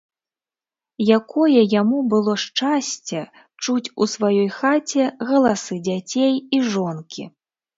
Якое 1.17 1.61
яму 1.81 1.99
было 2.13 2.33
шчасце 2.45 3.19
чуць 3.63 3.91
у 3.93 4.03
сваёй 4.15 4.49
хаце 4.57 5.03
галасы 5.33 5.75
дзяцей 5.91 6.33
і 6.59 6.65
жонкі! 6.75 7.23